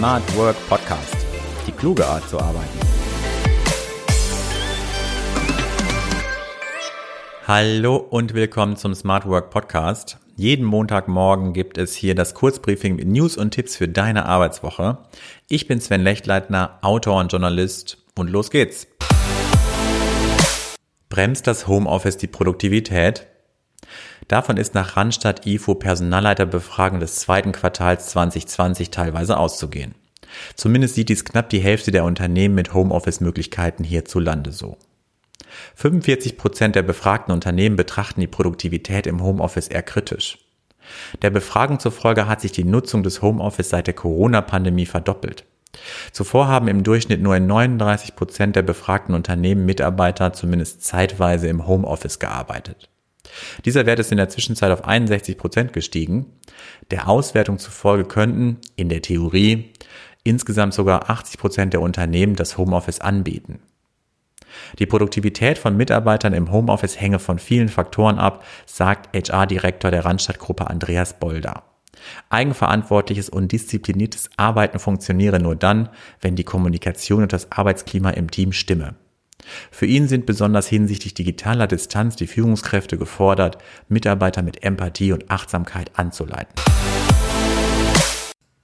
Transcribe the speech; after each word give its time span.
Smart 0.00 0.34
Work 0.34 0.56
Podcast. 0.66 1.14
Die 1.66 1.72
kluge 1.72 2.06
Art 2.06 2.26
zu 2.26 2.40
arbeiten. 2.40 2.78
Hallo 7.46 7.96
und 7.96 8.32
willkommen 8.32 8.76
zum 8.76 8.94
Smart 8.94 9.28
Work 9.28 9.50
Podcast. 9.50 10.16
Jeden 10.36 10.64
Montagmorgen 10.64 11.52
gibt 11.52 11.76
es 11.76 11.94
hier 11.94 12.14
das 12.14 12.32
Kurzbriefing 12.32 12.96
mit 12.96 13.08
News 13.08 13.36
und 13.36 13.50
Tipps 13.50 13.76
für 13.76 13.88
deine 13.88 14.24
Arbeitswoche. 14.24 14.96
Ich 15.50 15.68
bin 15.68 15.82
Sven 15.82 16.00
Lechtleitner, 16.00 16.78
Autor 16.80 17.20
und 17.20 17.30
Journalist 17.30 17.98
und 18.16 18.30
los 18.30 18.50
geht's. 18.50 18.86
Bremst 21.10 21.46
das 21.46 21.68
Homeoffice 21.68 22.16
die 22.16 22.26
Produktivität? 22.26 23.26
Davon 24.30 24.58
ist 24.58 24.76
nach 24.76 24.96
Randstadt 24.96 25.44
IFO 25.44 25.74
Personalleiterbefragung 25.74 27.00
des 27.00 27.16
zweiten 27.16 27.50
Quartals 27.50 28.10
2020 28.10 28.90
teilweise 28.90 29.36
auszugehen. 29.36 29.96
Zumindest 30.54 30.94
sieht 30.94 31.08
dies 31.08 31.24
knapp 31.24 31.50
die 31.50 31.58
Hälfte 31.58 31.90
der 31.90 32.04
Unternehmen 32.04 32.54
mit 32.54 32.72
Homeoffice-Möglichkeiten 32.72 33.82
hierzulande 33.82 34.52
so. 34.52 34.78
45 35.74 36.38
Prozent 36.38 36.76
der 36.76 36.84
befragten 36.84 37.34
Unternehmen 37.34 37.74
betrachten 37.74 38.20
die 38.20 38.28
Produktivität 38.28 39.08
im 39.08 39.20
Homeoffice 39.20 39.66
eher 39.66 39.82
kritisch. 39.82 40.38
Der 41.22 41.30
Befragung 41.30 41.80
zufolge 41.80 42.28
hat 42.28 42.40
sich 42.40 42.52
die 42.52 42.62
Nutzung 42.62 43.02
des 43.02 43.22
Homeoffice 43.22 43.70
seit 43.70 43.88
der 43.88 43.94
Corona-Pandemie 43.94 44.86
verdoppelt. 44.86 45.44
Zuvor 46.12 46.46
haben 46.46 46.68
im 46.68 46.84
Durchschnitt 46.84 47.20
nur 47.20 47.34
in 47.34 47.48
39 47.48 48.14
Prozent 48.14 48.54
der 48.54 48.62
befragten 48.62 49.16
Unternehmen 49.16 49.66
Mitarbeiter 49.66 50.32
zumindest 50.32 50.84
zeitweise 50.84 51.48
im 51.48 51.66
Homeoffice 51.66 52.20
gearbeitet. 52.20 52.88
Dieser 53.64 53.86
Wert 53.86 53.98
ist 53.98 54.10
in 54.10 54.16
der 54.16 54.28
Zwischenzeit 54.28 54.70
auf 54.72 54.84
61 54.84 55.36
Prozent 55.36 55.72
gestiegen. 55.72 56.26
Der 56.90 57.08
Auswertung 57.08 57.58
zufolge 57.58 58.04
könnten 58.04 58.58
in 58.76 58.88
der 58.88 59.02
Theorie 59.02 59.72
insgesamt 60.24 60.74
sogar 60.74 61.08
80 61.10 61.38
Prozent 61.38 61.72
der 61.72 61.80
Unternehmen 61.80 62.36
das 62.36 62.58
Homeoffice 62.58 63.00
anbieten. 63.00 63.60
Die 64.78 64.86
Produktivität 64.86 65.58
von 65.58 65.76
Mitarbeitern 65.76 66.32
im 66.32 66.50
Homeoffice 66.50 67.00
hänge 67.00 67.18
von 67.18 67.38
vielen 67.38 67.68
Faktoren 67.68 68.18
ab, 68.18 68.44
sagt 68.66 69.14
HR-Direktor 69.14 69.90
der 69.90 70.04
Randstadtgruppe 70.04 70.68
Andreas 70.68 71.18
Bolder. 71.18 71.64
Eigenverantwortliches 72.30 73.28
und 73.28 73.52
diszipliniertes 73.52 74.30
Arbeiten 74.36 74.78
funktioniere 74.78 75.38
nur 75.38 75.56
dann, 75.56 75.90
wenn 76.20 76.36
die 76.36 76.44
Kommunikation 76.44 77.22
und 77.22 77.32
das 77.32 77.52
Arbeitsklima 77.52 78.10
im 78.10 78.30
Team 78.30 78.52
stimme. 78.52 78.94
Für 79.70 79.86
ihn 79.86 80.08
sind 80.08 80.26
besonders 80.26 80.66
hinsichtlich 80.66 81.14
digitaler 81.14 81.66
Distanz 81.66 82.16
die 82.16 82.26
Führungskräfte 82.26 82.98
gefordert, 82.98 83.58
Mitarbeiter 83.88 84.42
mit 84.42 84.62
Empathie 84.62 85.12
und 85.12 85.30
Achtsamkeit 85.30 85.90
anzuleiten. 85.94 86.54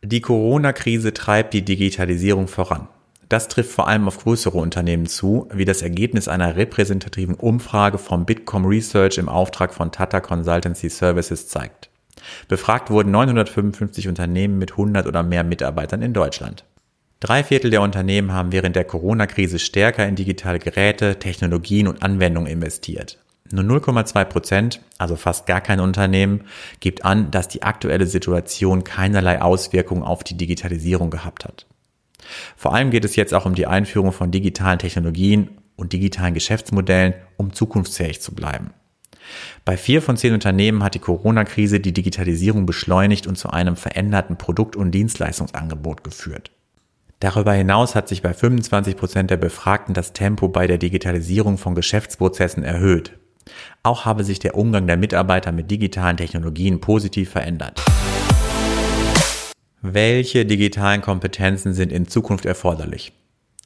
Die 0.05 0.21
Corona-Krise 0.21 1.13
treibt 1.13 1.53
die 1.53 1.65
Digitalisierung 1.65 2.49
voran. 2.49 2.89
Das 3.29 3.49
trifft 3.49 3.73
vor 3.73 3.89
allem 3.89 4.07
auf 4.07 4.19
größere 4.19 4.57
Unternehmen 4.57 5.07
zu, 5.07 5.49
wie 5.53 5.65
das 5.65 5.83
Ergebnis 5.83 6.29
einer 6.29 6.55
repräsentativen 6.55 7.35
Umfrage 7.35 7.99
vom 7.99 8.25
Bitkom 8.25 8.67
Research 8.67 9.19
im 9.19 9.29
Auftrag 9.29 9.75
von 9.75 9.91
Tata 9.91 10.21
Consultancy 10.21 10.89
Services 10.89 11.49
zeigt. 11.49 11.91
Befragt 12.47 12.91
wurden 12.91 13.11
955 13.11 14.07
Unternehmen 14.07 14.59
mit 14.59 14.73
100 14.73 15.07
oder 15.07 15.23
mehr 15.25 15.43
Mitarbeitern 15.43 16.03
in 16.03 16.13
Deutschland. 16.13 16.65
Drei 17.27 17.43
Viertel 17.43 17.73
der 17.73 17.83
Unternehmen 17.83 18.31
haben 18.31 18.53
während 18.53 18.77
der 18.77 18.85
Corona-Krise 18.85 19.59
stärker 19.59 20.07
in 20.07 20.15
digitale 20.15 20.61
Geräte, 20.61 21.19
Technologien 21.19 21.89
und 21.89 22.05
Anwendungen 22.05 22.49
investiert. 22.49 23.19
Nur 23.51 23.65
0,2 23.65 24.25
Prozent, 24.27 24.81
also 24.97 25.17
fast 25.17 25.45
gar 25.47 25.61
kein 25.61 25.81
Unternehmen, 25.81 26.45
gibt 26.79 27.05
an, 27.05 27.33
dass 27.33 27.49
die 27.49 27.65
aktuelle 27.65 28.07
Situation 28.07 28.85
keinerlei 28.85 29.43
Auswirkungen 29.43 30.05
auf 30.05 30.23
die 30.23 30.37
Digitalisierung 30.37 31.11
gehabt 31.11 31.45
hat. 31.45 31.67
Vor 32.57 32.73
allem 32.77 32.93
geht 32.93 33.05
es 33.05 33.17
jetzt 33.17 33.35
auch 33.35 33.45
um 33.45 33.57
die 33.57 33.67
Einführung 33.67 34.13
von 34.13 34.31
digitalen 34.31 34.79
Technologien 34.79 35.51
und 35.75 35.93
digitalen 35.93 36.33
Geschäftsmodellen, 36.33 37.15
um 37.39 37.53
zukunftsfähig 37.53 38.21
zu 38.21 38.37
bleiben. 38.37 38.71
Bei 39.65 39.77
vier 39.77 40.01
von 40.01 40.17
zehn 40.17 40.33
Unternehmen 40.33 40.85
hat 40.85 40.95
die 40.95 41.01
Corona-Krise 41.01 41.81
die 41.81 41.93
Digitalisierung 41.93 42.67
beschleunigt 42.67 43.27
und 43.27 43.35
zu 43.35 43.51
einem 43.51 43.75
veränderten 43.75 44.39
Produkt- 44.39 44.77
und 44.77 44.93
Dienstleistungsangebot 44.93 46.05
geführt. 46.05 46.53
Darüber 47.21 47.53
hinaus 47.55 47.95
hat 47.95 48.09
sich 48.09 48.21
bei 48.21 48.35
25 48.35 48.97
Prozent 48.97 49.31
der 49.31 49.39
Befragten 49.39 49.95
das 49.95 50.13
Tempo 50.13 50.49
bei 50.49 50.67
der 50.67 50.77
Digitalisierung 50.77 51.57
von 51.57 51.75
Geschäftsprozessen 51.75 52.63
erhöht. 52.63 53.13
Auch 53.83 54.05
habe 54.05 54.23
sich 54.23 54.39
der 54.39 54.55
Umgang 54.55 54.87
der 54.87 54.99
Mitarbeiter 54.99 55.51
mit 55.51 55.71
digitalen 55.71 56.19
Technologien 56.19 56.81
positiv 56.81 57.31
verändert. 57.31 57.83
Welche 59.81 60.45
digitalen 60.45 61.01
Kompetenzen 61.01 61.73
sind 61.73 61.91
in 61.91 62.07
Zukunft 62.07 62.45
erforderlich? 62.45 63.13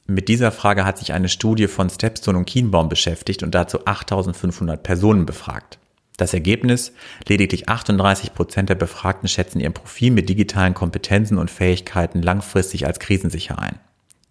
Mit 0.07 0.29
dieser 0.29 0.51
Frage 0.51 0.85
hat 0.85 0.97
sich 0.97 1.11
eine 1.13 1.29
Studie 1.29 1.67
von 1.67 1.89
Stepstone 1.89 2.37
und 2.37 2.45
Kienbaum 2.45 2.89
beschäftigt 2.89 3.43
und 3.43 3.53
dazu 3.53 3.85
8500 3.85 4.81
Personen 4.81 5.25
befragt. 5.25 5.80
Das 6.21 6.35
Ergebnis? 6.35 6.93
Lediglich 7.27 7.67
38 7.67 8.35
Prozent 8.35 8.69
der 8.69 8.75
Befragten 8.75 9.27
schätzen 9.27 9.59
ihr 9.59 9.71
Profil 9.71 10.11
mit 10.11 10.29
digitalen 10.29 10.75
Kompetenzen 10.75 11.39
und 11.39 11.49
Fähigkeiten 11.49 12.21
langfristig 12.21 12.85
als 12.85 12.99
krisensicher 12.99 13.57
ein. 13.57 13.79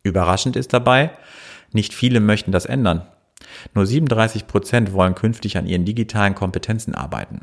Überraschend 0.05 0.55
ist 0.55 0.73
dabei, 0.73 1.11
nicht 1.73 1.93
viele 1.93 2.21
möchten 2.21 2.53
das 2.53 2.65
ändern. 2.65 3.09
Nur 3.75 3.87
37 3.87 4.47
Prozent 4.47 4.93
wollen 4.93 5.17
künftig 5.17 5.57
an 5.59 5.67
ihren 5.67 5.85
digitalen 5.85 6.37
Kompetenzen 6.37 6.95
arbeiten. 6.95 7.41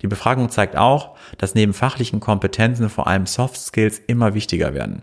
Die 0.00 0.06
Befragung 0.06 0.48
zeigt 0.48 0.76
auch, 0.76 1.16
dass 1.36 1.56
neben 1.56 1.74
fachlichen 1.74 2.20
Kompetenzen 2.20 2.88
vor 2.88 3.08
allem 3.08 3.26
Soft 3.26 3.60
Skills 3.60 4.00
immer 4.06 4.34
wichtiger 4.34 4.74
werden. 4.74 5.02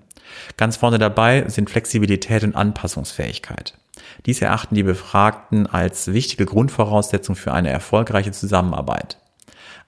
Ganz 0.56 0.78
vorne 0.78 1.00
dabei 1.00 1.50
sind 1.50 1.70
Flexibilität 1.70 2.46
und 2.46 2.56
Anpassungsfähigkeit. 2.56 3.74
Dies 4.26 4.42
erachten 4.42 4.76
die 4.76 4.84
Befragten 4.84 5.68
als 5.68 6.14
wichtige 6.14 6.46
Grundvoraussetzung 6.46 7.36
für 7.36 7.54
eine 7.54 7.70
erfolgreiche 7.70 8.32
Zusammenarbeit. 8.32 9.18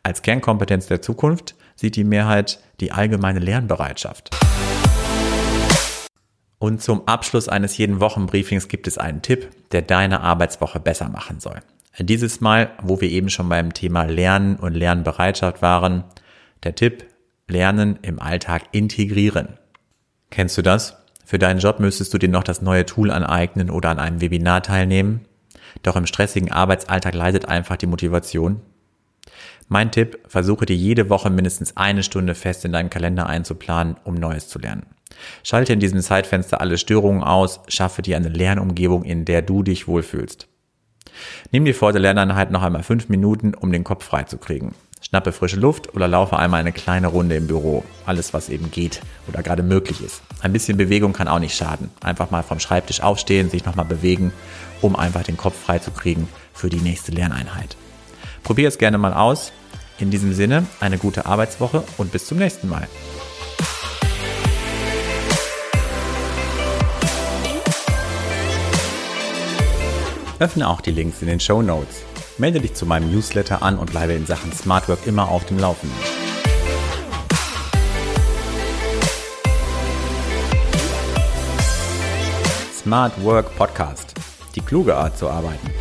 Als 0.03 0.21
Kernkompetenz 0.21 0.87
der 0.87 1.01
Zukunft 1.01 1.55
sieht 1.75 1.95
die 1.95 2.03
Mehrheit 2.03 2.59
die 2.79 2.91
allgemeine 2.91 3.39
Lernbereitschaft. 3.39 4.29
Und 6.59 6.81
zum 6.81 7.07
Abschluss 7.07 7.49
eines 7.49 7.77
jeden 7.77 7.99
Wochenbriefings 7.99 8.67
gibt 8.67 8.87
es 8.87 8.97
einen 8.97 9.21
Tipp, 9.21 9.49
der 9.71 9.81
deine 9.81 10.21
Arbeitswoche 10.21 10.79
besser 10.79 11.09
machen 11.09 11.39
soll. 11.39 11.59
Dieses 11.99 12.41
Mal, 12.41 12.71
wo 12.81 12.99
wir 13.01 13.09
eben 13.09 13.29
schon 13.29 13.49
beim 13.49 13.73
Thema 13.73 14.03
Lernen 14.03 14.57
und 14.57 14.73
Lernbereitschaft 14.73 15.61
waren, 15.61 16.03
der 16.63 16.75
Tipp, 16.75 17.05
Lernen 17.47 17.99
im 18.01 18.19
Alltag 18.19 18.63
integrieren. 18.71 19.59
Kennst 20.31 20.57
du 20.57 20.61
das? 20.61 20.97
Für 21.25 21.39
deinen 21.39 21.59
Job 21.59 21.79
müsstest 21.79 22.13
du 22.13 22.19
dir 22.19 22.29
noch 22.29 22.43
das 22.43 22.61
neue 22.61 22.85
Tool 22.85 23.11
aneignen 23.11 23.69
oder 23.71 23.89
an 23.89 23.99
einem 23.99 24.21
Webinar 24.21 24.61
teilnehmen. 24.61 25.21
Doch 25.83 25.95
im 25.95 26.05
stressigen 26.05 26.51
Arbeitsalltag 26.51 27.15
leidet 27.15 27.47
einfach 27.47 27.77
die 27.77 27.87
Motivation. 27.87 28.61
Mein 29.67 29.91
Tipp, 29.91 30.19
versuche 30.27 30.67
dir 30.67 30.75
jede 30.75 31.09
Woche 31.09 31.31
mindestens 31.31 31.75
eine 31.75 32.03
Stunde 32.03 32.35
fest 32.35 32.63
in 32.63 32.71
deinen 32.71 32.91
Kalender 32.91 33.25
einzuplanen, 33.25 33.95
um 34.03 34.13
Neues 34.13 34.47
zu 34.47 34.59
lernen. 34.59 34.85
Schalte 35.43 35.73
in 35.73 35.79
diesem 35.79 36.01
Zeitfenster 36.01 36.61
alle 36.61 36.77
Störungen 36.77 37.23
aus, 37.23 37.61
schaffe 37.67 38.03
dir 38.03 38.15
eine 38.17 38.29
Lernumgebung, 38.29 39.03
in 39.03 39.25
der 39.25 39.41
du 39.41 39.63
dich 39.63 39.87
wohlfühlst. 39.87 40.47
Nimm 41.51 41.65
dir 41.65 41.73
vor 41.73 41.91
der 41.91 42.01
Lerneinheit 42.01 42.51
noch 42.51 42.61
einmal 42.61 42.83
fünf 42.83 43.09
Minuten, 43.09 43.55
um 43.55 43.71
den 43.71 43.83
Kopf 43.83 44.05
frei 44.05 44.23
zu 44.23 44.37
kriegen. 44.37 44.75
Schnappe 45.01 45.31
frische 45.31 45.57
Luft 45.57 45.93
oder 45.93 46.07
laufe 46.07 46.37
einmal 46.37 46.59
eine 46.59 46.71
kleine 46.71 47.07
Runde 47.07 47.35
im 47.35 47.47
Büro. 47.47 47.83
Alles, 48.05 48.33
was 48.33 48.49
eben 48.49 48.71
geht 48.71 49.01
oder 49.27 49.43
gerade 49.43 49.63
möglich 49.63 50.01
ist. 50.01 50.21
Ein 50.41 50.53
bisschen 50.53 50.77
Bewegung 50.77 51.13
kann 51.13 51.27
auch 51.27 51.39
nicht 51.39 51.55
schaden. 51.55 51.91
Einfach 52.01 52.31
mal 52.31 52.43
vom 52.43 52.59
Schreibtisch 52.59 53.01
aufstehen, 53.01 53.49
sich 53.49 53.65
nochmal 53.65 53.85
bewegen, 53.85 54.33
um 54.81 54.95
einfach 54.95 55.23
den 55.23 55.37
Kopf 55.37 55.55
frei 55.55 55.79
zu 55.79 55.91
kriegen 55.91 56.27
für 56.53 56.69
die 56.69 56.81
nächste 56.81 57.11
Lerneinheit. 57.11 57.77
Probier 58.43 58.67
es 58.67 58.77
gerne 58.77 58.97
mal 58.97 59.13
aus. 59.13 59.51
In 59.97 60.11
diesem 60.11 60.33
Sinne, 60.33 60.65
eine 60.79 60.97
gute 60.97 61.25
Arbeitswoche 61.25 61.83
und 61.97 62.11
bis 62.11 62.25
zum 62.25 62.37
nächsten 62.37 62.67
Mal. 62.67 62.87
Öffne 70.39 70.67
auch 70.67 70.81
die 70.81 70.91
Links 70.91 71.21
in 71.21 71.27
den 71.27 71.39
Show 71.39 71.61
Notes. 71.61 72.03
Melde 72.37 72.59
dich 72.59 72.73
zu 72.73 72.85
meinem 72.85 73.09
Newsletter 73.11 73.61
an 73.61 73.77
und 73.79 73.91
bleibe 73.91 74.11
in 74.11 74.25
Sachen 74.25 74.51
Smart 74.51 74.89
Work 74.89 75.07
immer 75.07 75.29
auf 75.29 75.45
dem 75.45 75.57
Laufenden. 75.57 75.97
Smart 82.77 83.23
Work 83.23 83.55
Podcast. 83.55 84.15
Die 84.53 84.59
kluge 84.59 84.97
Art 84.97 85.17
zu 85.17 85.29
arbeiten. 85.29 85.74